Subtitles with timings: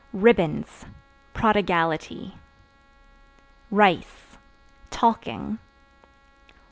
[0.13, 0.83] Ribbons
[1.35, 2.33] Prodigality.
[3.69, 4.35] Rice
[4.89, 5.59] Talking.